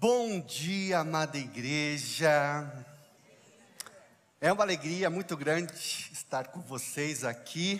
[0.00, 2.72] Bom dia, amada igreja.
[4.40, 5.74] É uma alegria muito grande
[6.10, 7.78] estar com vocês aqui.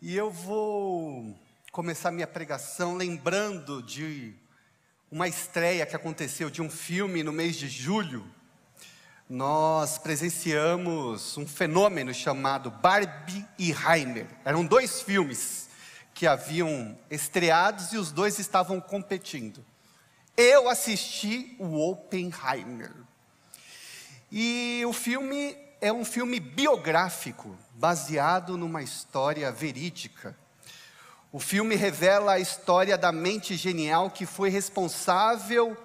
[0.00, 1.38] E eu vou
[1.70, 4.34] começar minha pregação lembrando de
[5.10, 8.26] uma estreia que aconteceu de um filme no mês de julho.
[9.28, 14.26] Nós presenciamos um fenômeno chamado Barbie e Heimer.
[14.42, 15.68] Eram dois filmes
[16.14, 19.62] que haviam estreados e os dois estavam competindo.
[20.36, 22.92] Eu assisti o Oppenheimer.
[24.30, 30.34] E o filme é um filme biográfico, baseado numa história verídica.
[31.30, 35.76] O filme revela a história da mente genial que foi responsável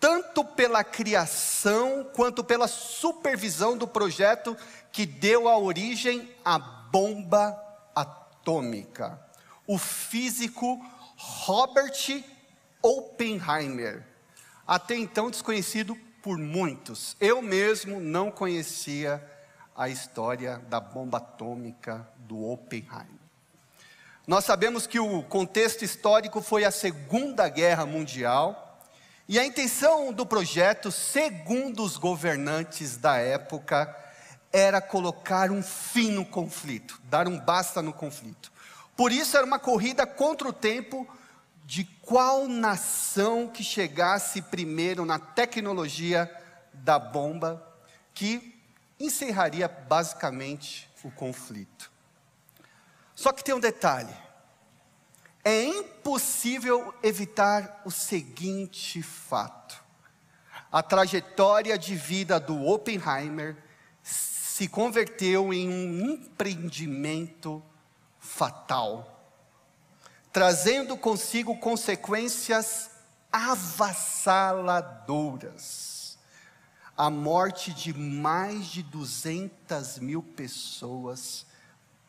[0.00, 4.56] tanto pela criação quanto pela supervisão do projeto
[4.90, 7.56] que deu a origem à bomba
[7.94, 9.20] atômica.
[9.64, 10.84] O físico
[11.16, 12.24] Robert
[12.82, 14.04] Oppenheimer,
[14.66, 17.16] até então desconhecido por muitos.
[17.20, 19.24] Eu mesmo não conhecia
[19.76, 23.22] a história da bomba atômica do Oppenheimer.
[24.26, 28.68] Nós sabemos que o contexto histórico foi a Segunda Guerra Mundial,
[29.28, 33.96] e a intenção do projeto, segundo os governantes da época,
[34.52, 38.52] era colocar um fim no conflito, dar um basta no conflito.
[38.96, 41.08] Por isso era uma corrida contra o tempo
[41.64, 46.30] de qual nação que chegasse primeiro na tecnologia
[46.72, 47.66] da bomba,
[48.12, 48.60] que
[48.98, 51.90] encerraria basicamente o conflito.
[53.14, 54.14] Só que tem um detalhe:
[55.44, 59.82] é impossível evitar o seguinte fato.
[60.70, 63.56] A trajetória de vida do Oppenheimer
[64.02, 67.62] se converteu em um empreendimento
[68.18, 69.11] fatal
[70.32, 72.90] trazendo consigo consequências
[73.30, 76.16] avassaladoras.
[76.96, 81.44] A morte de mais de 200 mil pessoas,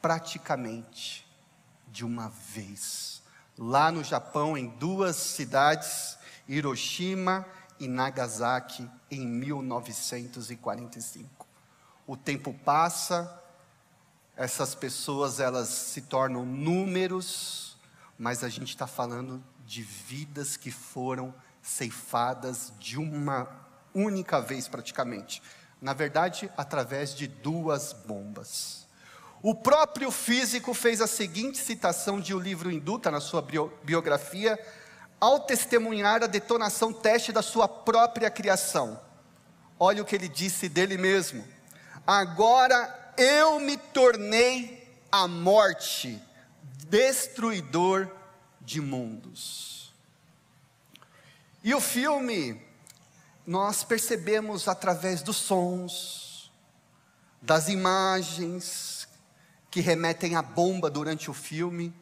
[0.02, 1.28] praticamente
[1.88, 3.22] de uma vez.
[3.58, 6.18] Lá no Japão, em duas cidades,
[6.48, 7.46] Hiroshima
[7.80, 11.48] e Nagasaki, em 1945.
[12.06, 13.42] O tempo passa,
[14.36, 17.73] essas pessoas elas se tornam números,
[18.24, 23.50] mas a gente está falando de vidas que foram ceifadas de uma
[23.94, 25.44] única vez praticamente.
[25.82, 28.88] Na verdade, através de duas bombas.
[29.42, 33.46] O próprio físico fez a seguinte citação de o um livro Induta na sua
[33.84, 34.58] biografia,
[35.20, 39.02] ao testemunhar a detonação teste da sua própria criação.
[39.78, 41.46] Olha o que ele disse dele mesmo:
[42.08, 46.24] Agora eu me tornei a morte
[46.84, 48.10] destruidor
[48.62, 49.94] de mundos.
[51.64, 52.62] E o filme,
[53.46, 56.52] nós percebemos através dos sons,
[57.42, 59.08] das imagens
[59.70, 61.94] que remetem à bomba durante o filme,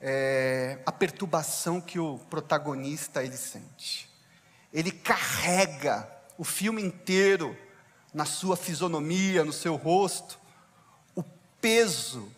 [0.00, 4.08] é, a perturbação que o protagonista ele sente.
[4.72, 6.08] Ele carrega
[6.38, 7.56] o filme inteiro
[8.12, 10.38] na sua fisionomia, no seu rosto,
[11.14, 11.22] o
[11.60, 12.30] peso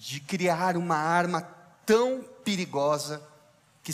[0.00, 1.42] de criar uma arma
[1.84, 3.22] tão perigosa
[3.82, 3.92] que,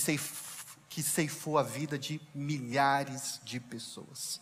[0.88, 4.40] que ceifou a vida de milhares de pessoas.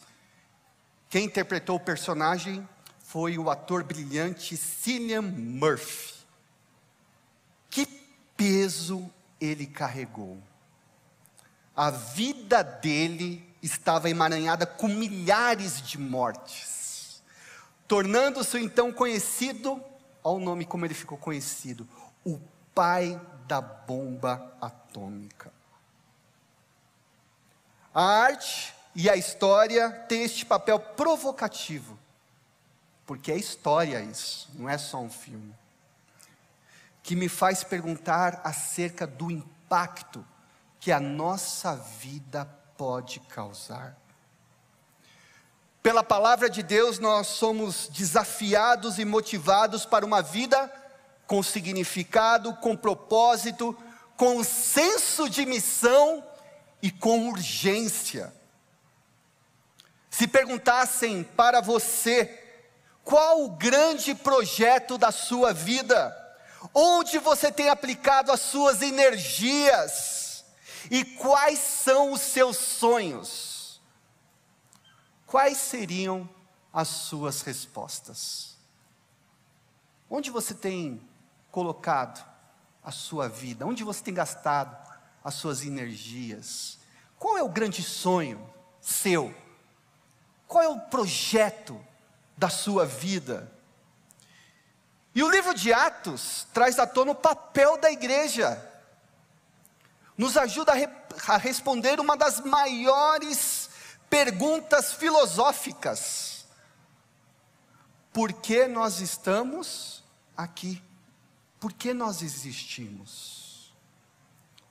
[1.09, 6.13] Quem interpretou o personagem foi o ator brilhante Cillian Murphy.
[7.71, 7.87] Que
[8.37, 9.11] peso
[9.41, 10.37] ele carregou.
[11.75, 17.23] A vida dele estava emaranhada com milhares de mortes,
[17.89, 19.83] tornando-se então conhecido
[20.27, 21.87] Olha o nome como ele ficou conhecido:
[22.25, 22.41] o
[22.75, 25.53] pai da bomba atômica.
[27.95, 31.99] A arte e a história têm este papel provocativo,
[33.07, 35.55] porque é história isso, não é só um filme,
[37.03, 40.27] que me faz perguntar acerca do impacto
[40.81, 42.47] que a nossa vida
[42.77, 43.97] pode causar.
[45.85, 50.73] Pela palavra de Deus, nós somos desafiados e motivados para uma vida
[51.27, 53.77] com significado, com propósito,
[54.17, 56.25] com senso de missão
[56.81, 58.33] e com urgência.
[60.09, 62.43] Se perguntassem para você
[63.05, 66.17] qual o grande projeto da sua vida,
[66.73, 70.47] onde você tem aplicado as suas energias?
[70.91, 73.54] E quais são os seus sonhos,
[75.35, 76.29] quais seriam
[76.73, 78.57] as suas respostas?
[80.09, 81.03] Onde você tem
[81.51, 82.25] colocado
[82.85, 83.67] a sua vida?
[83.67, 84.77] Onde você tem gastado
[85.25, 86.79] as suas energias?
[87.19, 88.49] Qual é o grande sonho
[88.81, 89.35] seu?
[90.47, 91.85] Qual é o projeto
[92.37, 93.51] da sua vida?
[95.17, 98.65] E o livro de Atos traz à tona o papel da igreja,
[100.17, 100.89] nos ajuda a, re
[101.27, 103.74] a responder uma das maiores
[104.15, 106.47] perguntas filosóficas:
[108.13, 110.05] por que nós estamos
[110.37, 110.81] aqui?
[111.59, 113.75] Por que nós existimos?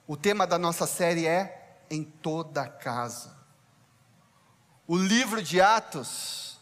[0.08, 3.36] O tema da nossa série é Em toda casa.
[4.88, 6.58] O livro de Atos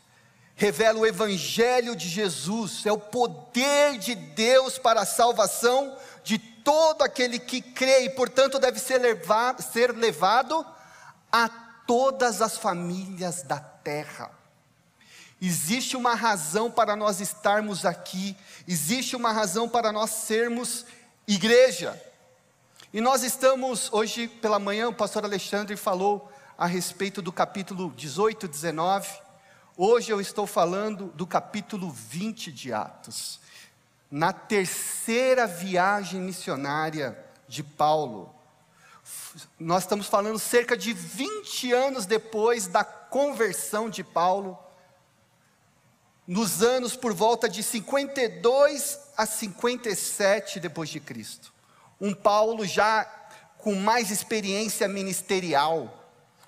[0.56, 7.04] revela o Evangelho de Jesus, é o poder de Deus para a salvação de todo
[7.04, 10.66] aquele que crê, e portanto deve ser levado, ser levado
[11.31, 14.31] a todas as famílias da terra.
[15.42, 18.38] Existe uma razão para nós estarmos aqui,
[18.68, 20.86] existe uma razão para nós sermos
[21.28, 22.00] igreja.
[22.94, 28.48] E nós estamos, hoje pela manhã, o pastor Alexandre falou a respeito do capítulo 18,
[28.48, 29.31] 19
[29.77, 33.39] Hoje eu estou falando do capítulo 20 de Atos,
[34.12, 37.18] na terceira viagem missionária
[37.48, 38.31] de Paulo.
[39.59, 44.57] Nós estamos falando cerca de 20 anos depois da conversão de Paulo,
[46.27, 51.53] nos anos por volta de 52 a 57 depois de Cristo.
[52.00, 53.06] Um Paulo já
[53.57, 56.01] com mais experiência ministerial,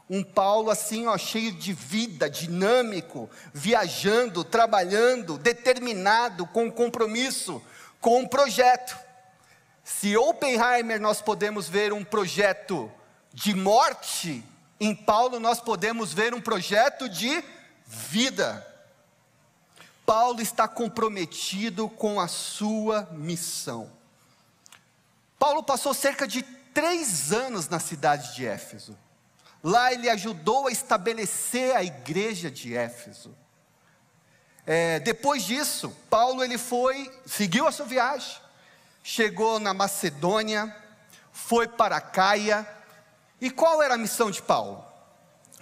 [0.10, 7.62] um Paulo assim, ó, cheio de vida, dinâmico, viajando, trabalhando, determinado, com compromisso,
[8.02, 8.98] com um projeto.
[9.84, 12.92] Se Oppenheimer nós podemos ver um projeto
[13.34, 14.44] de morte,
[14.80, 17.44] em Paulo nós podemos ver um projeto de
[17.86, 18.66] vida.
[20.06, 23.92] Paulo está comprometido com a sua missão.
[25.38, 26.42] Paulo passou cerca de
[26.74, 28.98] três anos na cidade de Éfeso.
[29.62, 33.36] Lá ele ajudou a estabelecer a igreja de Éfeso.
[34.66, 38.38] É, depois disso, Paulo ele foi, seguiu a sua viagem,
[39.04, 40.74] chegou na Macedônia,
[41.32, 42.66] foi para Caia.
[43.42, 44.84] E qual era a missão de Paulo?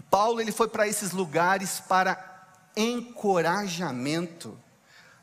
[0.10, 2.46] Paulo ele foi para esses lugares para
[2.78, 4.58] encorajamento.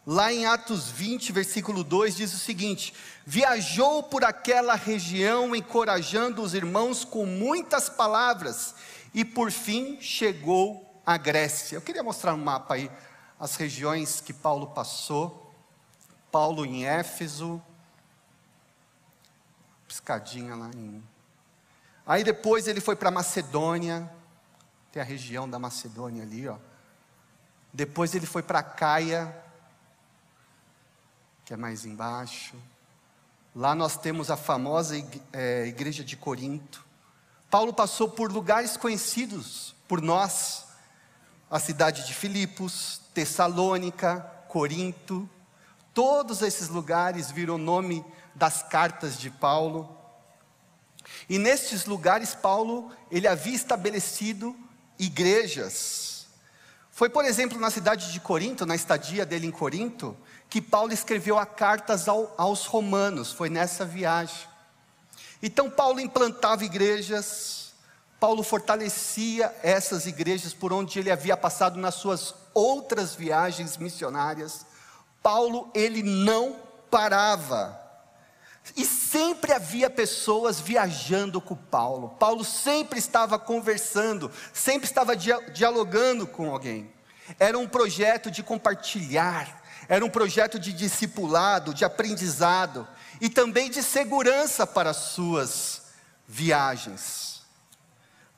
[0.05, 2.95] Lá em Atos 20, versículo 2 diz o seguinte:
[3.27, 8.75] Viajou por aquela região, encorajando os irmãos com muitas palavras,
[9.13, 11.77] e por fim chegou à Grécia.
[11.77, 12.91] Eu queria mostrar um mapa aí,
[13.39, 15.45] as regiões que Paulo passou.
[16.33, 17.63] Paulo em Éfeso,
[19.89, 21.03] piscadinha lá em.
[22.07, 24.09] Aí depois ele foi para Macedônia,
[24.93, 26.59] tem a região da Macedônia ali, ó.
[27.73, 29.35] Depois ele foi para Caia,
[31.45, 32.55] que é mais embaixo.
[33.55, 34.95] Lá nós temos a famosa
[35.33, 36.85] é, igreja de Corinto.
[37.51, 40.67] Paulo passou por lugares conhecidos por nós,
[41.51, 45.29] a cidade de Filipos, Tessalônica, Corinto.
[45.95, 48.05] Todos esses lugares viram nome
[48.39, 49.97] das cartas de Paulo.
[51.29, 54.57] E nestes lugares Paulo, ele havia estabelecido
[54.99, 56.27] igrejas.
[56.91, 60.17] Foi, por exemplo, na cidade de Corinto, na estadia dele em Corinto,
[60.49, 64.49] que Paulo escreveu a cartas ao, aos romanos, foi nessa viagem.
[65.43, 67.73] Então, Paulo implantava igrejas,
[68.19, 74.67] Paulo fortalecia essas igrejas por onde ele havia passado nas suas outras viagens missionárias.
[75.23, 76.57] Paulo, ele não
[76.91, 77.88] parava.
[78.77, 82.11] E sempre havia pessoas viajando com Paulo.
[82.19, 86.93] Paulo sempre estava conversando, sempre estava dialogando com alguém.
[87.39, 92.87] Era um projeto de compartilhar, era um projeto de discipulado, de aprendizado
[93.21, 95.83] e também de segurança para as suas
[96.27, 97.43] viagens.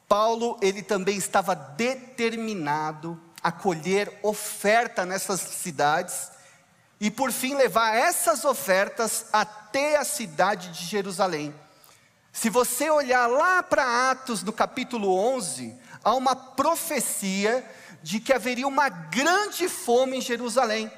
[0.08, 6.30] Paulo, ele também estava determinado a colher oferta nessas cidades
[7.00, 11.54] e por fim levar essas ofertas até a cidade de Jerusalém.
[12.32, 17.64] Se você olhar lá para Atos no capítulo 11, há uma profecia
[18.02, 20.90] de que haveria uma grande fome em Jerusalém.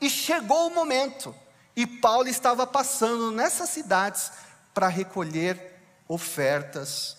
[0.00, 1.34] E chegou o momento,
[1.74, 4.32] e Paulo estava passando nessas cidades
[4.74, 7.16] para recolher ofertas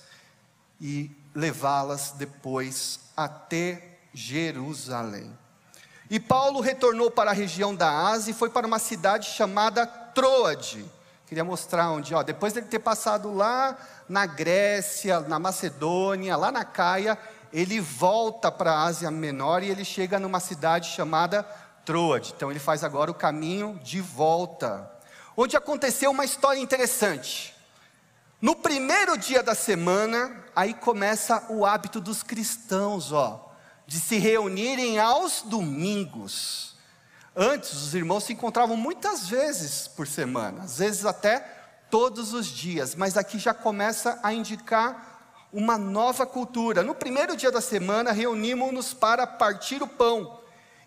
[0.79, 5.44] e levá-las depois até Jerusalém.
[6.09, 10.85] E Paulo retornou para a região da Ásia e foi para uma cidade chamada Troade.
[11.25, 13.75] Queria mostrar onde, ó, depois de ter passado lá
[14.07, 17.17] na Grécia, na Macedônia, lá na Caia,
[17.51, 21.43] ele volta para a Ásia Menor e ele chega numa cidade chamada
[21.83, 22.33] Troade.
[22.35, 24.91] Então ele faz agora o caminho de volta.
[25.35, 27.55] Onde aconteceu uma história interessante.
[28.39, 33.44] No primeiro dia da semana, aí começa o hábito dos cristãos, ó,
[33.87, 36.75] de se reunirem aos domingos.
[37.35, 41.39] Antes, os irmãos se encontravam muitas vezes por semana, às vezes até
[41.89, 46.83] todos os dias, mas aqui já começa a indicar uma nova cultura.
[46.83, 50.39] No primeiro dia da semana, reunimos-nos para partir o pão.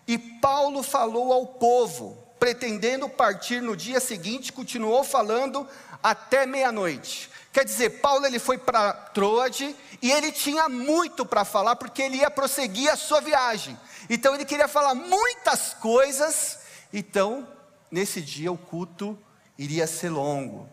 [0.07, 5.67] E Paulo falou ao povo, pretendendo partir no dia seguinte, continuou falando
[6.01, 7.28] até meia-noite.
[7.51, 12.17] Quer dizer, Paulo ele foi para Troade e ele tinha muito para falar porque ele
[12.17, 13.77] ia prosseguir a sua viagem.
[14.09, 16.59] Então ele queria falar muitas coisas.
[16.93, 17.47] Então,
[17.89, 19.17] nesse dia o culto
[19.57, 20.69] iria ser longo.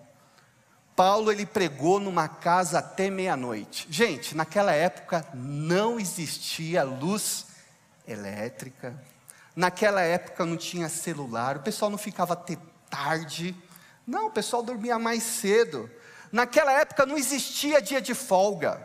[0.95, 3.87] Paulo ele pregou numa casa até meia-noite.
[3.91, 7.47] Gente, naquela época não existia luz
[8.07, 8.99] elétrica.
[9.55, 13.55] Naquela época não tinha celular, o pessoal não ficava até tarde.
[14.07, 15.91] Não, o pessoal dormia mais cedo.
[16.33, 18.81] Naquela época não existia dia de folga.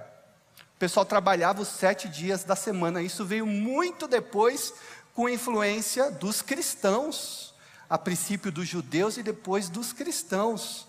[0.75, 3.01] O pessoal trabalhava os sete dias da semana.
[3.01, 4.73] Isso veio muito depois
[5.13, 7.53] com influência dos cristãos.
[7.89, 10.87] A princípio dos judeus e depois dos cristãos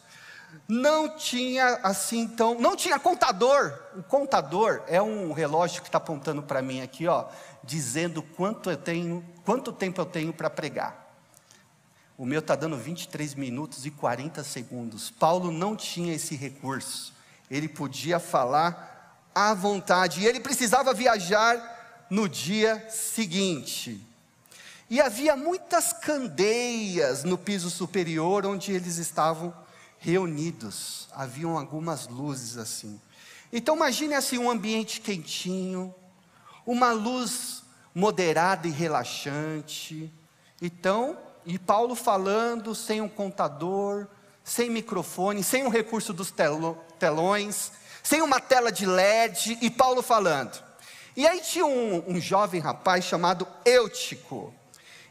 [0.69, 3.77] não tinha assim, então, não tinha contador.
[3.97, 7.27] O contador é um relógio que está apontando para mim aqui, ó,
[7.65, 11.02] dizendo quanto eu tenho, quanto tempo eu tenho para pregar.
[12.17, 15.11] O meu está dando 23 minutos e 40 segundos.
[15.11, 17.13] Paulo não tinha esse recurso.
[17.51, 20.21] Ele podia falar à vontade.
[20.21, 24.07] E ele precisava viajar no dia seguinte.
[24.91, 29.55] E havia muitas candeias no piso superior onde eles estavam
[29.99, 33.01] reunidos, haviam algumas luzes assim.
[33.51, 35.95] Então imagine assim um ambiente quentinho,
[36.67, 37.63] uma luz
[37.95, 40.13] moderada e relaxante.
[40.61, 44.07] Então, e Paulo falando sem um contador,
[44.45, 46.33] sem microfone, sem um recurso dos
[46.99, 47.73] telões,
[48.03, 50.63] sem uma tela de LED, e Paulo falando.
[51.17, 54.53] E aí tinha um, um jovem rapaz chamado Eutico.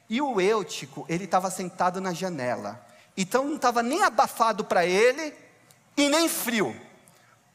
[0.09, 2.85] E o Eutico, ele estava sentado na janela.
[3.15, 5.33] Então não estava nem abafado para ele
[5.95, 6.75] e nem frio.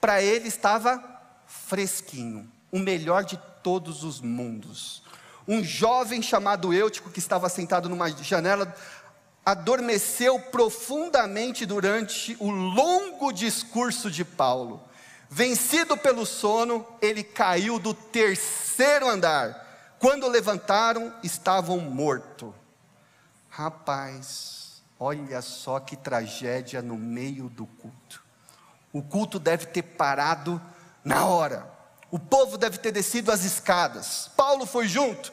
[0.00, 1.02] Para ele estava
[1.46, 5.02] fresquinho, o melhor de todos os mundos.
[5.46, 8.74] Um jovem chamado Eutico, que estava sentado numa janela,
[9.44, 14.82] adormeceu profundamente durante o longo discurso de Paulo.
[15.28, 19.94] Vencido pelo sono, ele caiu do terceiro andar.
[19.98, 22.54] Quando levantaram, estavam morto.
[23.48, 24.56] Rapaz,
[24.98, 28.24] Olha só que tragédia no meio do culto.
[28.92, 30.60] O culto deve ter parado
[31.04, 31.70] na hora.
[32.10, 34.30] O povo deve ter descido as escadas.
[34.34, 35.32] Paulo foi junto.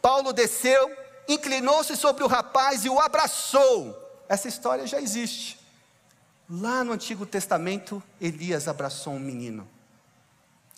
[0.00, 0.90] Paulo desceu,
[1.28, 3.96] inclinou-se sobre o rapaz e o abraçou.
[4.28, 5.58] Essa história já existe.
[6.48, 9.68] Lá no Antigo Testamento, Elias abraçou um menino,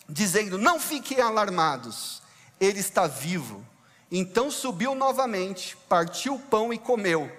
[0.07, 2.21] dizendo: Não fiquem alarmados,
[2.59, 3.65] ele está vivo.
[4.11, 7.31] Então subiu novamente, partiu o pão e comeu.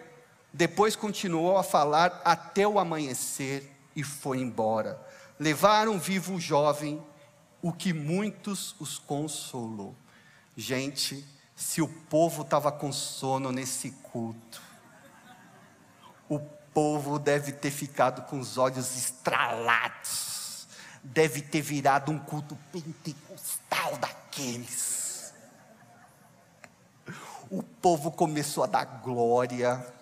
[0.53, 5.01] Depois continuou a falar até o amanhecer e foi embora.
[5.39, 7.01] Levaram vivo o jovem,
[7.63, 9.95] o que muitos os consolou.
[10.57, 14.63] Gente, se o povo estava com sono nesse culto,
[16.29, 20.67] o povo deve ter ficado com os olhos estralados,
[21.03, 25.33] deve ter virado um culto pentecostal daqueles.
[27.51, 29.95] O povo começou a dar glória,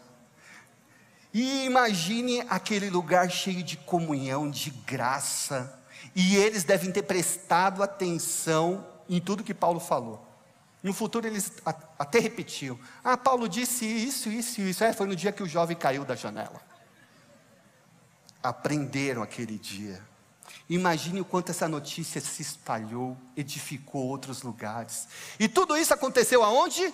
[1.34, 5.80] e imagine aquele lugar cheio de comunhão, de graça.
[6.14, 10.31] E eles devem ter prestado atenção em tudo que Paulo falou.
[10.82, 11.52] No futuro eles
[11.98, 14.84] até repetiam: Ah, Paulo disse isso, isso, isso.
[14.84, 16.60] É, foi no dia que o jovem caiu da janela.
[18.42, 20.02] Aprenderam aquele dia.
[20.68, 25.06] Imagine o quanto essa notícia se espalhou, edificou outros lugares.
[25.38, 26.92] E tudo isso aconteceu aonde?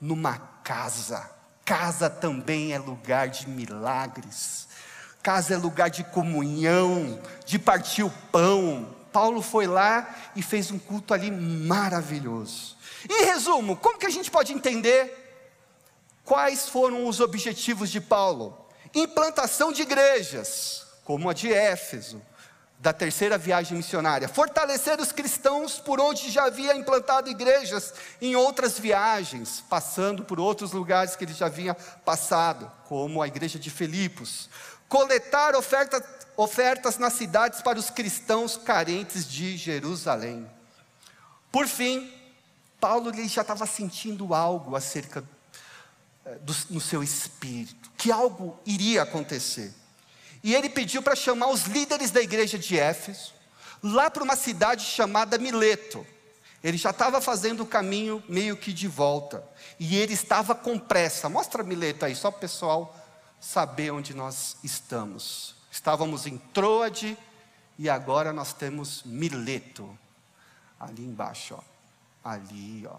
[0.00, 1.30] Numa casa
[1.64, 4.68] Casa também é lugar de milagres.
[5.22, 8.94] Casa é lugar de comunhão, de partir o pão.
[9.12, 12.76] Paulo foi lá e fez um culto ali maravilhoso.
[13.08, 15.18] Em resumo, como que a gente pode entender
[16.24, 18.66] quais foram os objetivos de Paulo?
[18.94, 22.22] Implantação de igrejas, como a de Éfeso,
[22.82, 28.76] da terceira viagem missionária, fortalecer os cristãos por onde já havia implantado igrejas em outras
[28.76, 34.50] viagens, passando por outros lugares que ele já havia passado, como a igreja de Filipos,
[34.88, 36.02] coletar ofertas,
[36.36, 40.50] ofertas nas cidades para os cristãos carentes de Jerusalém.
[41.52, 42.12] Por fim,
[42.82, 45.22] Paulo ele já estava sentindo algo acerca
[46.26, 49.72] eh, do, no seu espírito, que algo iria acontecer.
[50.42, 53.32] e ele pediu para chamar os líderes da igreja de Éfeso,
[53.80, 56.04] lá para uma cidade chamada Mileto.
[56.60, 59.44] Ele já estava fazendo o caminho meio que de volta,
[59.78, 61.28] e ele estava com pressa.
[61.28, 62.96] Mostra Mileto aí, só para o pessoal
[63.40, 65.54] saber onde nós estamos.
[65.70, 67.16] Estávamos em Troade,
[67.78, 69.96] e agora nós temos Mileto,
[70.80, 71.71] ali embaixo, ó.
[72.24, 72.98] Ali, ó.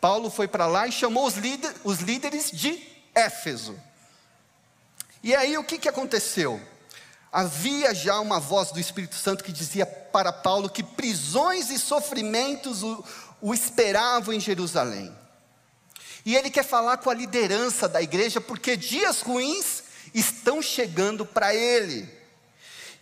[0.00, 2.82] Paulo foi para lá e chamou os, líder, os líderes de
[3.14, 3.78] Éfeso.
[5.22, 6.60] E aí o que, que aconteceu?
[7.30, 12.82] Havia já uma voz do Espírito Santo que dizia para Paulo que prisões e sofrimentos
[12.82, 13.04] o,
[13.40, 15.16] o esperavam em Jerusalém.
[16.24, 21.54] E ele quer falar com a liderança da igreja, porque dias ruins estão chegando para
[21.54, 22.08] ele.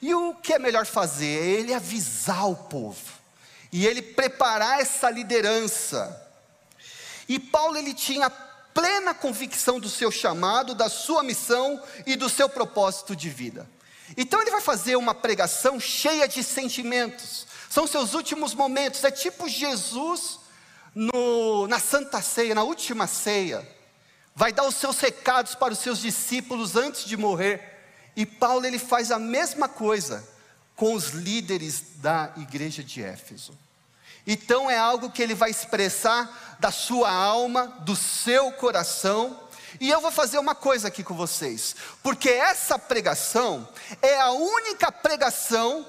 [0.01, 1.27] E o que é melhor fazer?
[1.27, 3.20] É ele avisar o povo,
[3.73, 6.29] e ele preparar essa liderança.
[7.29, 8.29] E Paulo ele tinha
[8.75, 13.69] plena convicção do seu chamado, da sua missão e do seu propósito de vida.
[14.17, 17.47] Então ele vai fazer uma pregação cheia de sentimentos.
[17.69, 19.05] São seus últimos momentos.
[19.05, 20.41] É tipo Jesus
[20.95, 23.67] no, na Santa Ceia, na última ceia.
[24.35, 27.79] Vai dar os seus recados para os seus discípulos antes de morrer.
[28.17, 30.29] E Paulo ele faz a mesma coisa
[30.81, 33.53] com os líderes da igreja de Éfeso.
[34.27, 39.39] Então é algo que ele vai expressar da sua alma, do seu coração.
[39.79, 43.69] E eu vou fazer uma coisa aqui com vocês, porque essa pregação
[44.01, 45.87] é a única pregação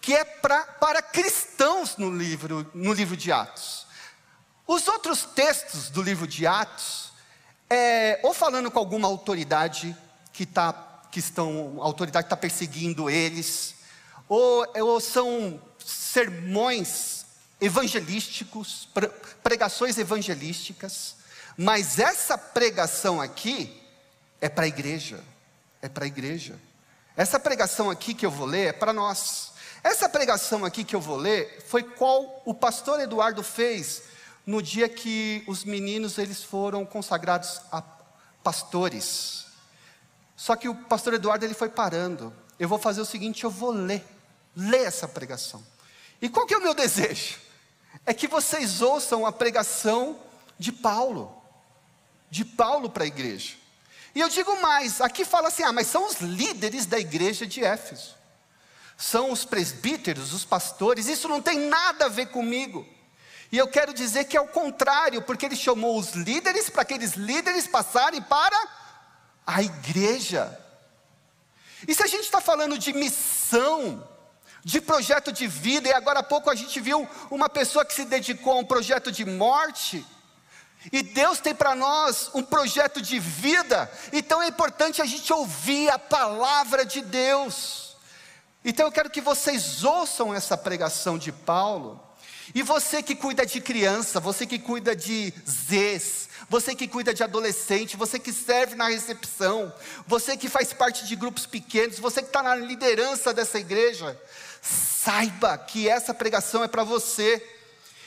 [0.00, 3.86] que é pra, para cristãos no livro, no livro de Atos.
[4.66, 7.12] Os outros textos do livro de Atos,
[7.70, 9.96] é, ou falando com alguma autoridade
[10.32, 10.72] que, tá,
[11.12, 13.74] que estão, a autoridade está perseguindo eles,
[14.28, 17.24] ou, ou são sermões
[17.60, 18.88] evangelísticos,
[19.42, 21.16] pregações evangelísticas,
[21.56, 23.80] mas essa pregação aqui
[24.40, 25.22] é para a igreja,
[25.80, 26.58] é para a igreja.
[27.16, 29.52] Essa pregação aqui que eu vou ler é para nós.
[29.82, 34.02] Essa pregação aqui que eu vou ler foi qual o pastor Eduardo fez
[34.46, 37.82] no dia que os meninos eles foram consagrados a
[38.42, 39.46] pastores.
[40.36, 42.32] Só que o pastor Eduardo ele foi parando.
[42.58, 44.04] Eu vou fazer o seguinte, eu vou ler,
[44.56, 45.64] ler essa pregação.
[46.20, 47.44] E qual que é o meu desejo?
[48.06, 50.18] é que vocês ouçam a pregação
[50.58, 51.42] de Paulo,
[52.30, 53.54] de Paulo para a igreja.
[54.14, 57.64] E eu digo mais, aqui fala assim: ah, mas são os líderes da igreja de
[57.64, 58.14] Éfeso,
[58.96, 62.86] são os presbíteros, os pastores, isso não tem nada a ver comigo.
[63.50, 67.12] E eu quero dizer que é o contrário, porque ele chamou os líderes para aqueles
[67.12, 68.68] líderes passarem para
[69.46, 70.60] a igreja.
[71.86, 74.06] E se a gente está falando de missão,
[74.64, 78.06] de projeto de vida, e agora há pouco a gente viu uma pessoa que se
[78.06, 80.04] dedicou a um projeto de morte.
[80.90, 85.90] E Deus tem para nós um projeto de vida, então é importante a gente ouvir
[85.90, 87.96] a palavra de Deus.
[88.64, 92.00] Então eu quero que vocês ouçam essa pregação de Paulo.
[92.54, 97.22] E você que cuida de criança, você que cuida de Zs, você que cuida de
[97.22, 99.72] adolescente, você que serve na recepção,
[100.06, 104.18] você que faz parte de grupos pequenos, você que está na liderança dessa igreja,
[104.64, 107.46] Saiba que essa pregação é para você.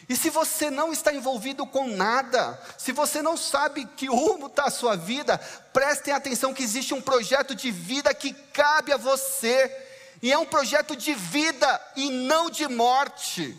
[0.10, 4.64] E se você não está envolvido com nada, se você não sabe que rumo está
[4.64, 5.38] a sua vida,
[5.72, 9.72] prestem atenção que existe um projeto de vida que cabe a você,
[10.20, 13.56] e é um projeto de vida e não de morte.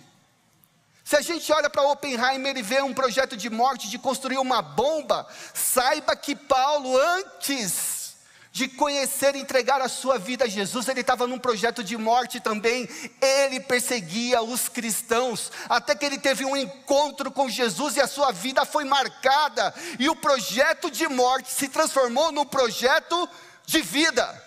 [1.04, 4.60] Se a gente olha para Oppenheimer e vê um projeto de morte, de construir uma
[4.60, 7.97] bomba, saiba que Paulo, antes
[8.50, 12.40] de conhecer e entregar a sua vida a Jesus, ele estava num projeto de morte
[12.40, 12.88] também,
[13.20, 18.32] ele perseguia os cristãos, até que ele teve um encontro com Jesus e a sua
[18.32, 23.28] vida foi marcada, e o projeto de morte se transformou num projeto
[23.66, 24.44] de vida.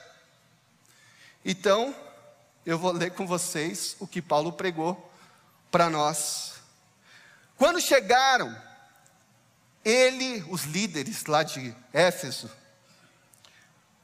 [1.45, 1.95] Então,
[2.65, 5.11] eu vou ler com vocês o que Paulo pregou
[5.71, 6.53] para nós.
[7.55, 8.55] Quando chegaram,
[9.83, 12.49] ele, os líderes lá de Éfeso,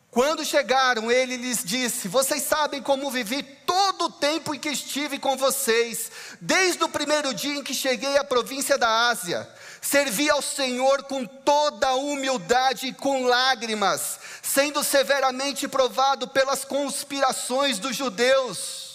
[0.10, 5.20] quando chegaram, ele lhes disse: Vocês sabem como vivi todo o tempo em que estive
[5.20, 9.48] com vocês, desde o primeiro dia em que cheguei à província da Ásia.
[9.82, 17.96] Servi ao Senhor com toda humildade e com lágrimas, sendo severamente provado pelas conspirações dos
[17.96, 18.87] judeus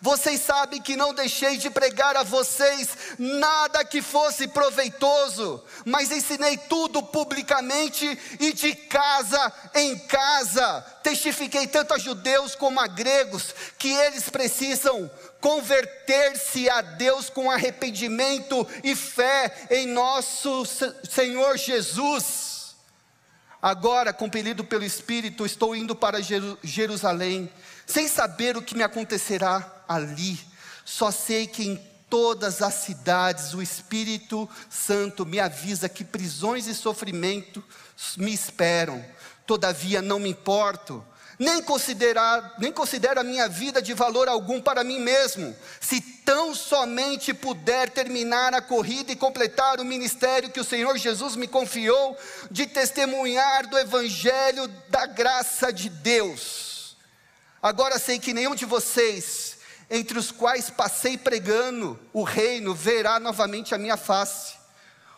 [0.00, 6.56] vocês sabem que não deixei de pregar a vocês nada que fosse proveitoso, mas ensinei
[6.56, 10.80] tudo publicamente e de casa em casa.
[11.02, 18.66] Testifiquei tanto a judeus como a gregos que eles precisam converter-se a Deus com arrependimento
[18.82, 20.64] e fé em nosso
[21.08, 22.56] Senhor Jesus.
[23.60, 26.20] Agora, compelido pelo Espírito, estou indo para
[26.62, 27.50] Jerusalém,
[27.86, 30.38] sem saber o que me acontecerá ali.
[30.84, 31.76] Só sei que em
[32.10, 37.62] todas as cidades o Espírito Santo me avisa que prisões e sofrimento
[38.16, 39.04] me esperam.
[39.46, 41.04] Todavia não me importo
[41.38, 46.54] nem considerar, nem considero a minha vida de valor algum para mim mesmo, se tão
[46.54, 52.16] somente puder terminar a corrida e completar o ministério que o Senhor Jesus me confiou
[52.50, 56.65] de testemunhar do evangelho da graça de Deus.
[57.62, 59.58] Agora sei que nenhum de vocês,
[59.90, 64.54] entre os quais passei pregando o reino, verá novamente a minha face.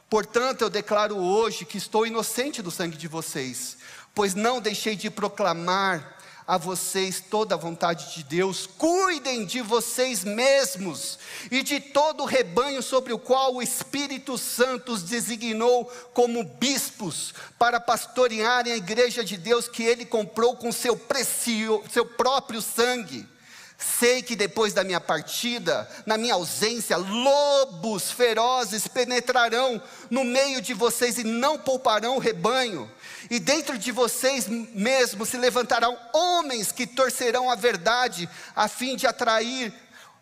[0.08, 3.76] Portanto, eu declaro hoje que estou inocente do sangue de vocês
[4.18, 6.17] pois não deixei de proclamar
[6.48, 8.66] a vocês toda a vontade de Deus.
[8.66, 11.18] Cuidem de vocês mesmos
[11.50, 15.84] e de todo o rebanho sobre o qual o Espírito Santo os designou
[16.14, 22.06] como bispos para pastorearem a igreja de Deus que ele comprou com seu precio, seu
[22.06, 23.28] próprio sangue.
[23.76, 29.80] Sei que depois da minha partida, na minha ausência, lobos ferozes penetrarão
[30.10, 32.90] no meio de vocês e não pouparão o rebanho.
[33.30, 39.06] E dentro de vocês mesmos se levantarão homens que torcerão a verdade, a fim de
[39.06, 39.72] atrair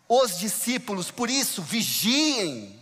[0.07, 1.11] os discípulos.
[1.11, 2.79] Por isso, vigiem.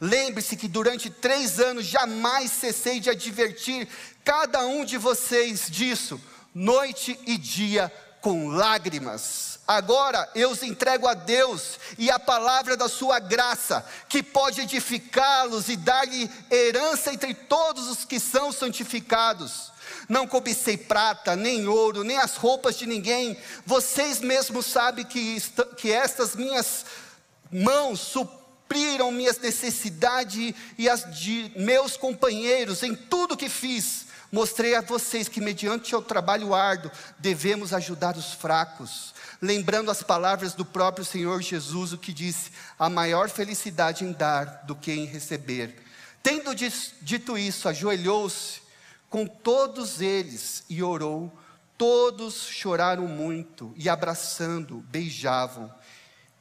[0.00, 3.86] Lembre-se que durante três anos jamais cessei de advertir
[4.24, 6.18] cada um de vocês disso,
[6.54, 9.58] noite e dia, com lágrimas.
[9.66, 15.68] Agora eu os entrego a Deus e a palavra da sua graça, que pode edificá-los
[15.68, 19.70] e dar-lhe herança entre todos os que são santificados.
[20.08, 23.36] Não cobicei prata, nem ouro, nem as roupas de ninguém.
[23.64, 25.40] Vocês mesmos sabem que,
[25.76, 26.84] que estas minhas
[27.50, 34.09] mãos supriram minhas necessidades e as de meus companheiros em tudo que fiz.
[34.32, 40.54] Mostrei a vocês que, mediante o trabalho árduo, devemos ajudar os fracos lembrando as palavras
[40.54, 45.06] do próprio Senhor Jesus, o que disse: a maior felicidade em dar do que em
[45.06, 45.82] receber.
[46.22, 48.60] Tendo dito isso, ajoelhou-se
[49.08, 51.32] com todos eles e orou.
[51.78, 55.72] Todos choraram muito e, abraçando, beijavam.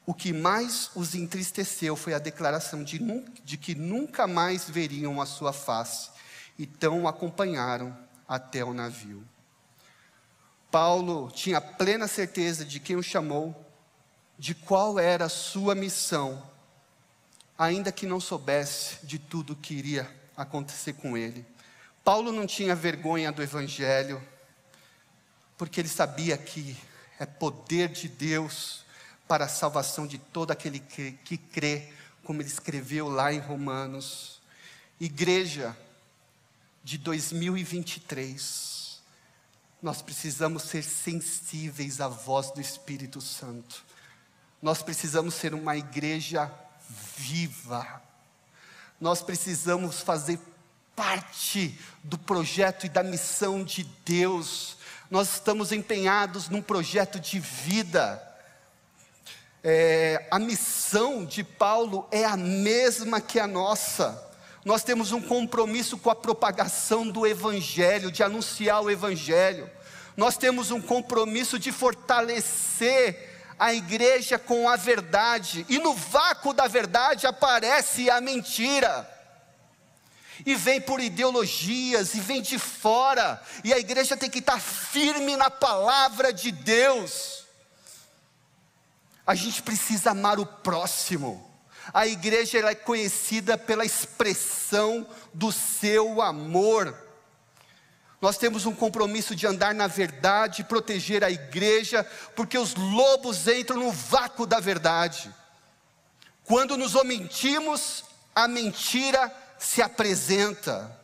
[0.05, 2.99] O que mais os entristeceu foi a declaração de,
[3.45, 6.09] de que nunca mais veriam a sua face.
[6.59, 9.25] Então o acompanharam até o navio.
[10.69, 13.65] Paulo tinha plena certeza de quem o chamou,
[14.37, 16.43] de qual era a sua missão,
[17.57, 21.45] ainda que não soubesse de tudo que iria acontecer com ele.
[22.03, 24.21] Paulo não tinha vergonha do Evangelho,
[25.57, 26.77] porque ele sabia que
[27.17, 28.85] é poder de Deus
[29.27, 31.93] para a salvação de todo aquele que, que crê,
[32.23, 34.41] como ele escreveu lá em Romanos.
[34.99, 35.75] Igreja
[36.89, 38.99] de 2023
[39.79, 43.85] nós precisamos ser sensíveis à voz do Espírito Santo.
[44.59, 46.51] Nós precisamos ser uma igreja
[47.15, 48.01] viva.
[48.99, 50.39] Nós precisamos fazer
[50.95, 54.75] parte do projeto e da missão de Deus.
[55.11, 58.19] Nós estamos empenhados num projeto de vida.
[59.63, 64.27] É, a missão de Paulo é a mesma que a nossa
[64.65, 69.69] nós temos um compromisso com a propagação do Evangelho, de anunciar o Evangelho.
[70.17, 76.67] Nós temos um compromisso de fortalecer a igreja com a verdade, e no vácuo da
[76.67, 79.09] verdade aparece a mentira.
[80.45, 85.35] E vem por ideologias, e vem de fora, e a igreja tem que estar firme
[85.35, 87.45] na palavra de Deus.
[89.25, 91.48] A gente precisa amar o próximo.
[91.93, 96.95] A igreja é conhecida pela expressão do seu amor.
[98.21, 103.77] Nós temos um compromisso de andar na verdade, proteger a igreja, porque os lobos entram
[103.77, 105.33] no vácuo da verdade.
[106.43, 108.03] Quando nos omitimos,
[108.35, 110.97] a mentira se apresenta.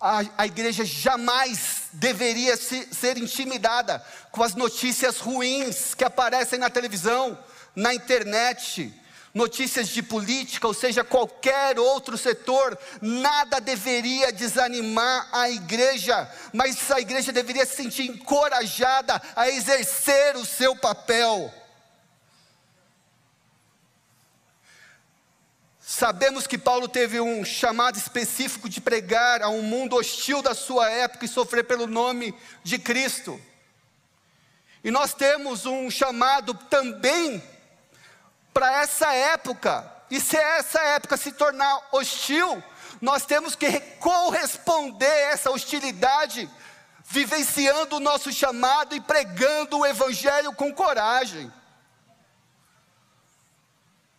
[0.00, 6.70] A, a igreja jamais deveria se, ser intimidada com as notícias ruins que aparecem na
[6.70, 7.36] televisão,
[7.74, 8.94] na internet,
[9.34, 17.00] notícias de política, ou seja, qualquer outro setor, nada deveria desanimar a igreja, mas a
[17.00, 21.52] igreja deveria se sentir encorajada a exercer o seu papel.
[25.80, 30.90] Sabemos que Paulo teve um chamado específico de pregar a um mundo hostil da sua
[30.90, 33.40] época e sofrer pelo nome de Cristo.
[34.84, 37.42] E nós temos um chamado também
[38.58, 39.88] para essa época.
[40.10, 42.60] E se essa época se tornar hostil,
[43.00, 46.50] nós temos que corresponder a essa hostilidade,
[47.04, 51.52] vivenciando o nosso chamado e pregando o Evangelho com coragem.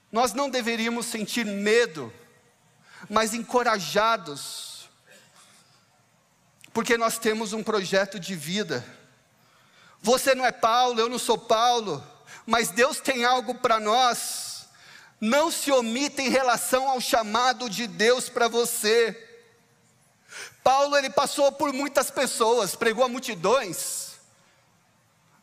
[0.10, 2.14] Nós não deveríamos sentir medo,
[3.10, 4.90] mas encorajados,
[6.72, 8.86] porque nós temos um projeto de vida.
[10.02, 12.02] Você não é Paulo, eu não sou Paulo,
[12.50, 14.68] mas Deus tem algo para nós.
[15.22, 19.16] Não se omita em relação ao chamado de Deus para você.
[20.64, 24.14] Paulo ele passou por muitas pessoas, pregou a multidões.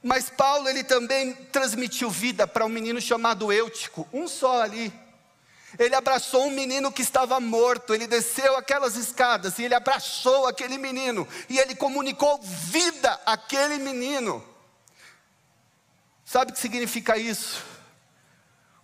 [0.03, 4.93] Mas Paulo ele também transmitiu vida para um menino chamado Eutico, um só ali.
[5.79, 10.77] Ele abraçou um menino que estava morto, ele desceu aquelas escadas e ele abraçou aquele
[10.77, 14.56] menino e ele comunicou vida àquele menino.
[16.27, 17.65] Sabe o que significa isso?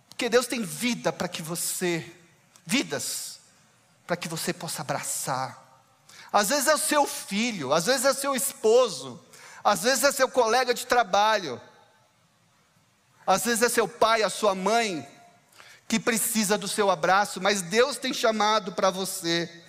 [0.07, 2.09] Porque Deus tem vida para que você,
[2.65, 3.41] vidas,
[4.07, 5.61] para que você possa abraçar.
[6.31, 9.21] Às vezes é o seu filho, às vezes é seu esposo,
[9.61, 11.61] às vezes é seu colega de trabalho,
[13.27, 15.05] às vezes é seu pai, a sua mãe,
[15.85, 19.63] que precisa do seu abraço, mas Deus tem chamado para você.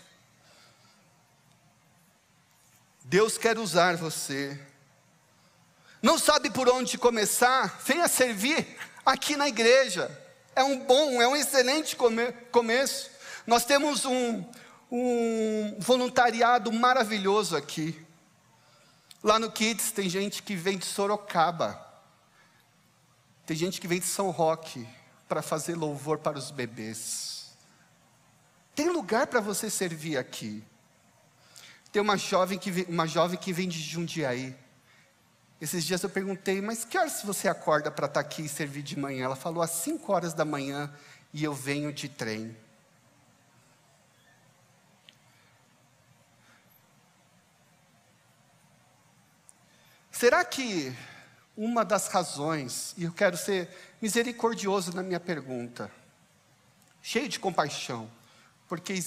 [3.03, 4.59] Deus quer usar você.
[6.05, 7.81] Não sabe por onde começar?
[7.83, 10.11] Venha servir aqui na igreja.
[10.55, 13.11] É um bom, é um excelente come começo.
[13.47, 14.45] Nós temos um,
[14.93, 17.99] um voluntariado maravilhoso aqui.
[19.23, 21.83] Lá no Kids tem gente que vem de Sorocaba.
[23.47, 24.87] Tem gente que vem de São Roque
[25.27, 27.47] para fazer louvor para os bebês.
[28.75, 30.63] Tem lugar para você servir aqui.
[31.91, 34.55] Tem uma jovem que uma jovem que vem de Jundiaí.
[35.65, 38.83] Esses dias eu perguntei, mas que horas você acorda para estar tá aqui e servir
[38.83, 39.25] de manhã?
[39.25, 40.93] Ela falou às 5 horas da manhã
[41.33, 42.55] e eu venho de trem.
[50.13, 50.95] Será que
[51.57, 53.71] uma das razões, e eu quero ser
[54.03, 55.91] misericordioso na minha pergunta,
[57.01, 58.11] cheio de compaixão,
[58.69, 59.03] porque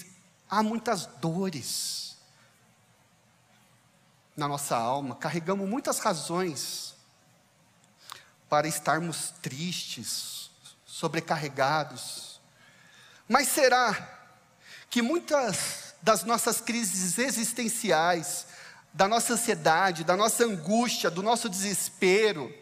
[0.50, 2.07] há muitas dores
[4.38, 6.94] na nossa alma, carregamos muitas razões
[8.48, 10.52] para estarmos tristes,
[10.86, 12.40] sobrecarregados.
[13.28, 14.20] Mas será
[14.92, 18.46] que muitas das nossas crises existenciais,
[18.94, 22.54] da nossa ansiedade, da nossa angústia, do nosso desespero,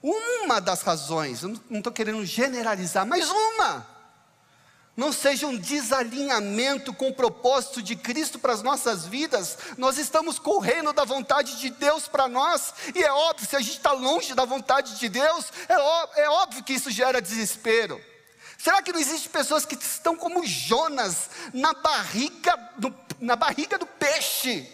[0.00, 3.86] uma das razões, eu não estou querendo generalizar, mas uma,
[4.96, 10.38] não seja um desalinhamento com o propósito de Cristo para as nossas vidas, nós estamos
[10.38, 14.34] correndo da vontade de Deus para nós, e é óbvio, se a gente está longe
[14.34, 18.00] da vontade de Deus, é, é óbvio que isso gera desespero.
[18.56, 23.84] Será que não existem pessoas que estão como Jonas na barriga do, na barriga do
[23.86, 24.66] peixe?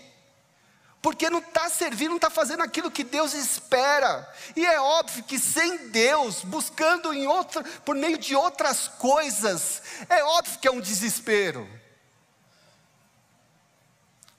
[1.03, 4.29] Porque não está servindo, não está fazendo aquilo que Deus espera.
[4.55, 10.23] E é óbvio que sem Deus, buscando em outra, por meio de outras coisas, é
[10.23, 11.67] óbvio que é um desespero.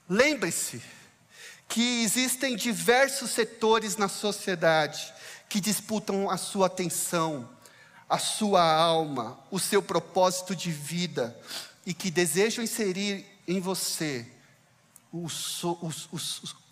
[0.07, 0.83] Lembre-se
[1.67, 5.11] que existem diversos setores na sociedade
[5.49, 7.49] que disputam a sua atenção,
[8.07, 11.35] a sua alma, o seu propósito de vida
[11.85, 14.29] e que desejam inserir em você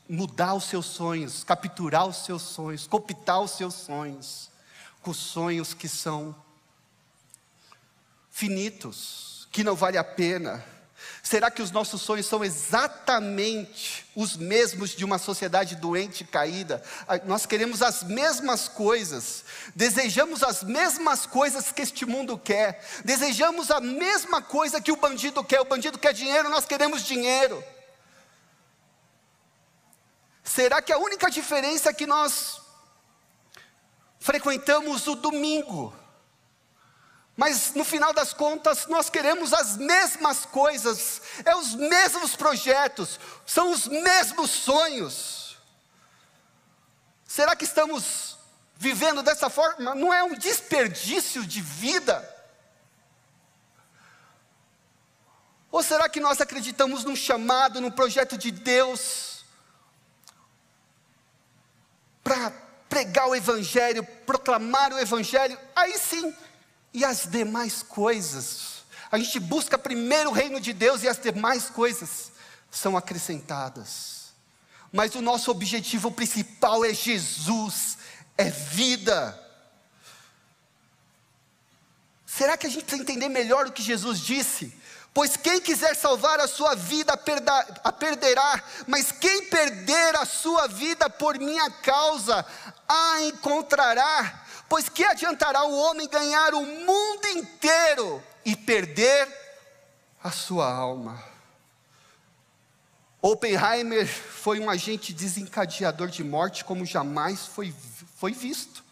[0.10, 4.50] mudar os seus sonhos, capturar os seus sonhos, copitar os seus sonhos,
[5.02, 6.36] com sonhos que são
[8.32, 10.64] finitos, que não vale a pena.
[11.22, 16.82] Será que os nossos sonhos são exatamente os mesmos de uma sociedade doente e caída?
[17.26, 19.44] Nós queremos as mesmas coisas,
[19.76, 25.44] desejamos as mesmas coisas que este mundo quer, desejamos a mesma coisa que o bandido
[25.44, 25.62] quer.
[25.62, 27.64] O bandido quer dinheiro, nós queremos dinheiro.
[30.50, 32.60] Será que a única diferença é que nós
[34.20, 35.96] frequentamos o domingo?
[37.38, 43.72] Mas no final das contas, nós queremos as mesmas coisas, é os mesmos projetos, são
[43.72, 45.56] os mesmos sonhos.
[47.28, 48.36] Será que estamos
[48.76, 49.94] vivendo dessa forma?
[49.94, 52.28] Não é um desperdício de vida?
[55.72, 59.39] Ou será que nós acreditamos num chamado, num projeto de Deus?
[62.24, 62.52] Para
[62.88, 66.34] pregar o Evangelho, proclamar o Evangelho, aí sim,
[66.94, 68.84] e as demais coisas.
[69.12, 72.32] A gente busca primeiro o reino de Deus e as demais coisas
[72.70, 74.34] são acrescentadas.
[74.92, 77.98] Mas o nosso objetivo principal é Jesus,
[78.38, 79.38] é vida.
[82.26, 84.74] Será que a gente precisa entender melhor o que Jesus disse?
[85.20, 87.12] Pois quem quiser salvar a sua vida
[87.84, 92.46] a perderá, mas quem perder a sua vida por minha causa
[92.88, 94.46] a encontrará.
[94.70, 99.28] Pois que adiantará o homem ganhar o mundo inteiro e perder
[100.24, 101.22] a sua alma?
[103.22, 107.76] Oppenheimer foi um agente desencadeador de morte como jamais foi,
[108.16, 108.86] foi visto.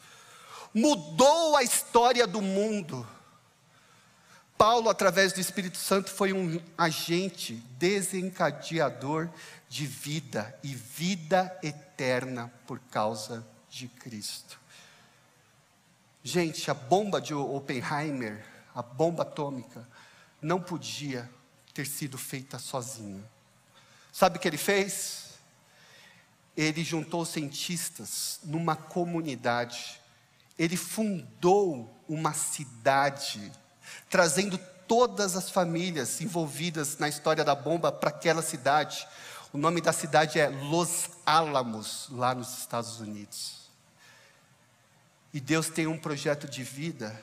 [0.74, 3.08] Mudou a história do mundo
[4.58, 9.30] Paulo, através do Espírito Santo, foi um agente desencadeador
[9.70, 14.60] de vida e vida eterna por causa de Cristo.
[16.24, 18.44] Gente, a bomba de Oppenheimer,
[18.74, 19.88] a bomba atômica,
[20.42, 21.30] não podia
[21.72, 23.24] ter sido feita sozinha.
[24.12, 25.36] Sabe o que ele fez?
[26.56, 30.02] Ele juntou cientistas numa comunidade,
[30.58, 33.52] ele fundou uma cidade
[34.10, 39.08] trazendo todas as famílias envolvidas na história da bomba para aquela cidade.
[39.52, 43.68] O nome da cidade é Los Alamos, lá nos Estados Unidos.
[45.34, 47.16] E Deus tem um projeto de vida,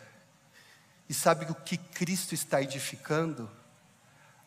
[1.09, 3.51] e sabe o que Cristo está edificando?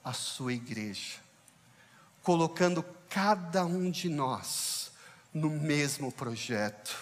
[0.03, 1.15] A sua igreja,
[2.23, 4.91] colocando cada um de nós
[5.33, 6.97] no mesmo projeto,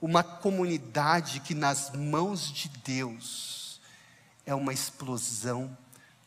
[0.00, 3.57] uma comunidade que nas mãos de Deus,
[4.48, 5.76] é uma explosão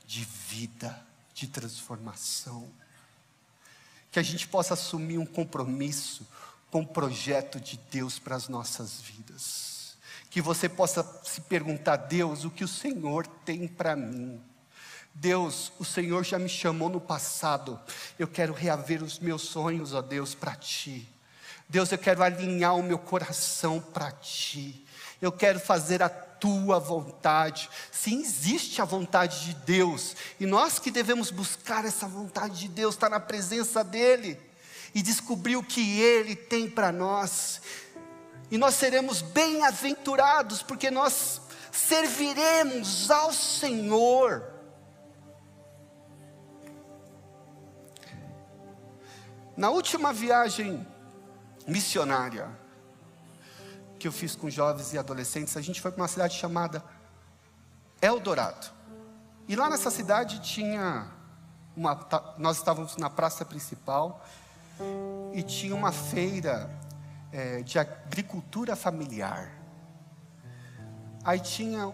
[0.06, 0.96] de vida,
[1.34, 2.70] de transformação.
[4.12, 6.28] Que a gente possa assumir um compromisso
[6.70, 9.98] com o projeto de Deus para as nossas vidas.
[10.30, 14.40] Que você possa se perguntar, Deus, o que o Senhor tem para mim?
[15.16, 17.80] Deus, o Senhor já me chamou no passado,
[18.20, 21.10] eu quero reaver os meus sonhos, ó Deus, para Ti.
[21.68, 24.86] Deus, eu quero alinhar o meu coração para Ti.
[25.20, 27.70] Eu quero fazer a tua vontade.
[27.92, 32.96] Sim, existe a vontade de Deus, e nós que devemos buscar essa vontade de Deus,
[32.96, 34.42] estar tá na presença dEle
[34.94, 37.62] e descobrir o que Ele tem para nós.
[38.50, 41.40] E nós seremos bem-aventurados, porque nós
[41.72, 44.44] serviremos ao Senhor.
[49.56, 50.86] Na última viagem
[51.68, 52.50] missionária,
[54.02, 56.84] que eu fiz com jovens e adolescentes, a gente foi para uma cidade chamada
[58.02, 58.72] Eldorado.
[59.48, 61.12] E lá nessa cidade tinha
[61.78, 64.26] uma, nós estávamos na praça principal
[65.34, 66.68] e tinha uma feira
[67.32, 69.52] é, de agricultura familiar.
[71.24, 71.94] Aí tinha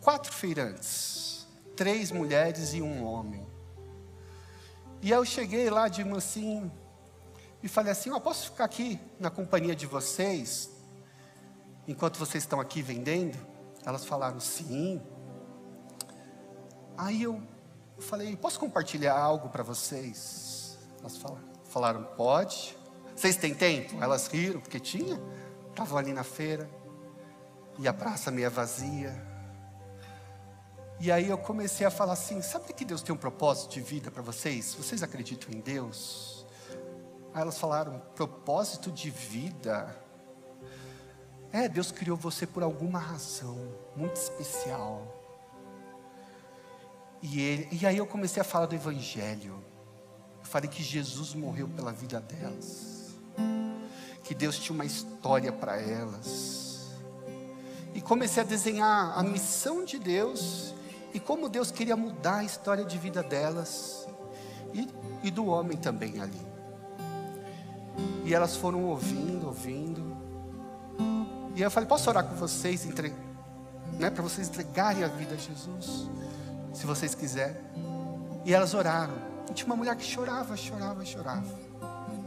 [0.00, 1.44] quatro feirantes,
[1.76, 3.44] três mulheres e um homem.
[5.02, 6.70] E aí eu cheguei lá de mansinho
[7.64, 10.78] e falei assim: Eu posso ficar aqui na companhia de vocês?
[11.90, 13.36] Enquanto vocês estão aqui vendendo?
[13.84, 15.02] Elas falaram, sim.
[16.96, 17.42] Aí eu
[17.98, 20.78] falei, posso compartilhar algo para vocês?
[21.00, 22.78] Elas falaram, falaram, pode.
[23.16, 24.02] Vocês têm tempo?
[24.02, 25.20] Elas riram, porque tinha.
[25.70, 26.70] Estavam ali na feira.
[27.78, 29.28] E a praça meia vazia.
[31.00, 34.10] E aí eu comecei a falar assim: sabe que Deus tem um propósito de vida
[34.10, 34.74] para vocês?
[34.74, 36.46] Vocês acreditam em Deus?
[37.32, 39.96] Aí elas falaram: propósito de vida?
[41.52, 43.58] É, Deus criou você por alguma razão
[43.96, 45.20] muito especial.
[47.22, 49.62] E, ele, e aí eu comecei a falar do Evangelho.
[50.38, 53.14] Eu falei que Jesus morreu pela vida delas.
[54.22, 56.88] Que Deus tinha uma história para elas.
[57.94, 60.72] E comecei a desenhar a missão de Deus
[61.12, 64.06] e como Deus queria mudar a história de vida delas
[64.72, 64.88] e,
[65.24, 66.40] e do homem também ali.
[68.24, 70.16] E elas foram ouvindo, ouvindo.
[71.54, 73.12] E eu falei, posso orar com vocês, entre...
[73.98, 76.08] né, para vocês entregarem a vida a Jesus,
[76.72, 77.56] se vocês quiserem.
[78.44, 79.14] E elas oraram.
[79.50, 81.70] E tinha uma mulher que chorava, chorava, chorava.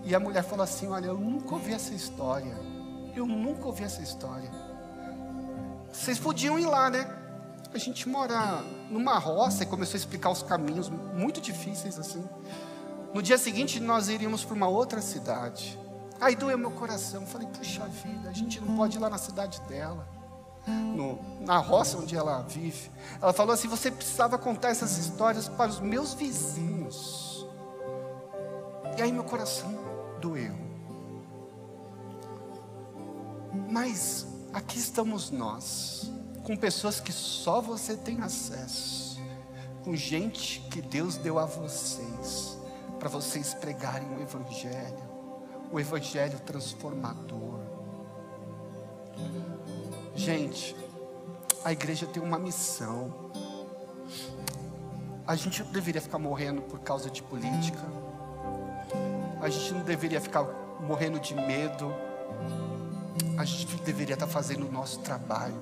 [0.04, 2.56] E a mulher falou assim: Olha, eu nunca ouvi essa história.
[3.16, 4.50] Eu nunca ouvi essa história.
[5.92, 7.08] Vocês podiam ir lá, né?
[7.74, 12.24] A gente mora numa roça e começou a explicar os caminhos muito difíceis assim.
[13.14, 15.80] No dia seguinte, nós iríamos para uma outra cidade.
[16.20, 17.26] Aí doeu meu coração.
[17.26, 20.08] Falei, puxa vida, a gente não pode ir lá na cidade dela,
[20.68, 22.92] no, na roça onde ela vive.
[23.22, 27.46] Ela falou assim: você precisava contar essas histórias para os meus vizinhos.
[28.98, 29.74] E aí meu coração
[30.22, 30.56] doeu.
[33.70, 36.12] Mas aqui estamos nós,
[36.44, 39.20] com pessoas que só você tem acesso,
[39.84, 42.58] com gente que Deus deu a vocês,
[43.00, 45.13] para vocês pregarem o Evangelho
[45.74, 47.60] o Evangelho transformador.
[50.16, 50.76] Gente,
[51.66, 53.32] a igreja tem uma missão.
[55.26, 57.82] A gente não deveria ficar morrendo por causa de política.
[59.42, 60.44] A gente não deveria ficar
[60.80, 61.92] morrendo de medo.
[63.36, 65.60] A gente deveria estar fazendo o nosso trabalho,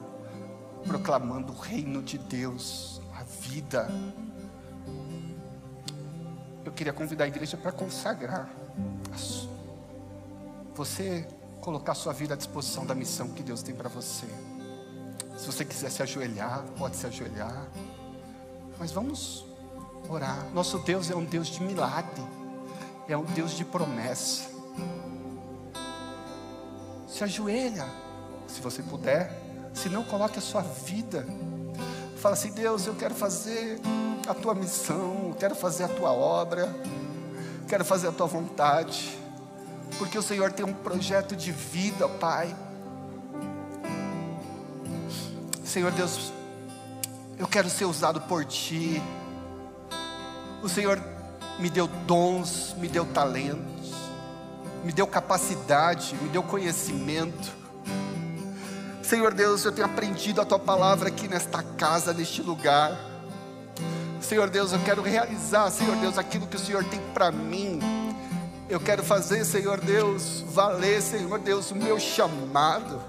[0.86, 3.90] proclamando o reino de Deus, a vida.
[6.66, 8.50] Eu queria convidar a igreja para consagrar
[10.76, 11.28] você
[11.60, 14.26] colocar sua vida à disposição da missão que Deus tem para você.
[15.38, 17.68] Se você quiser se ajoelhar, pode se ajoelhar.
[18.80, 19.46] Mas vamos
[20.10, 20.48] orar.
[20.54, 22.24] Nosso Deus é um Deus de milagre,
[23.08, 24.50] é um Deus de promessa.
[27.08, 27.86] Se ajoelha,
[28.48, 29.40] se você puder.
[29.74, 31.26] Se não, coloque a sua vida.
[32.18, 33.80] Fala assim: Deus, eu quero fazer
[34.28, 36.74] a tua missão, quero fazer a tua obra,
[37.68, 39.18] quero fazer a tua vontade,
[40.02, 42.56] porque o Senhor tem um projeto de vida, Pai.
[45.64, 46.34] Senhor Deus,
[47.38, 49.00] eu quero ser usado por Ti.
[50.64, 51.00] O Senhor
[51.60, 53.94] me deu dons, me deu talentos,
[54.84, 57.52] me deu capacidade, me deu conhecimento.
[59.04, 62.98] Senhor Deus, eu tenho aprendido a tua palavra aqui nesta casa, neste lugar.
[64.20, 68.01] Senhor Deus, eu quero realizar, Senhor Deus, aquilo que o Senhor tem para mim.
[68.72, 73.00] Eu quero fazer, Senhor Deus, valer, Senhor Deus, o meu chamado.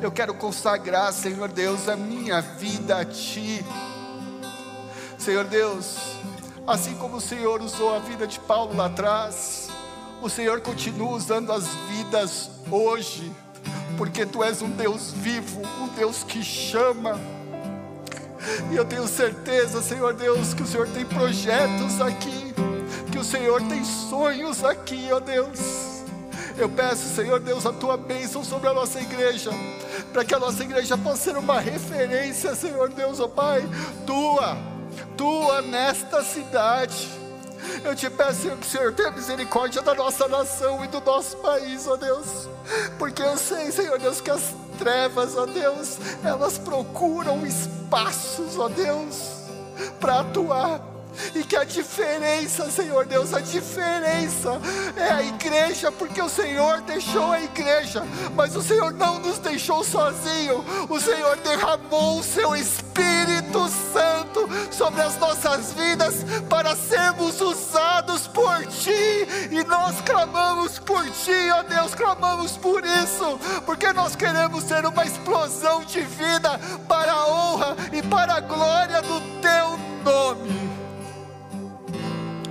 [0.00, 3.62] Eu quero consagrar, Senhor Deus, a minha vida a Ti.
[5.18, 6.14] Senhor Deus,
[6.66, 9.68] Assim como o Senhor usou a vida de Paulo lá atrás,
[10.22, 13.30] o Senhor continua usando as vidas hoje,
[13.98, 17.20] porque Tu és um Deus vivo, um Deus que chama.
[18.72, 22.54] E eu tenho certeza, Senhor Deus, que o Senhor tem projetos aqui,
[23.24, 25.58] Senhor tem sonhos aqui, ó Deus.
[26.56, 29.50] Eu peço, Senhor Deus, a tua bênção sobre a nossa igreja,
[30.12, 33.68] para que a nossa igreja possa ser uma referência, Senhor Deus, ó Pai,
[34.06, 34.56] tua
[35.16, 37.08] tua nesta cidade.
[37.82, 41.36] Eu te peço, Senhor, que o Senhor tenha misericórdia da nossa nação e do nosso
[41.38, 42.48] país, ó Deus.
[42.98, 49.16] Porque eu sei, Senhor Deus, que as trevas, ó Deus, elas procuram espaços, ó Deus,
[49.98, 50.93] para atuar
[51.34, 54.60] e que a diferença, Senhor Deus, a diferença
[54.96, 58.02] é a igreja, porque o Senhor deixou a igreja,
[58.34, 60.64] mas o Senhor não nos deixou sozinho.
[60.88, 68.64] O Senhor derramou o seu Espírito Santo sobre as nossas vidas para sermos usados por
[68.66, 74.84] Ti, e nós clamamos por Ti, ó Deus, clamamos por isso, porque nós queremos ser
[74.86, 76.58] uma explosão de vida
[76.88, 80.73] para a honra e para a glória do Teu nome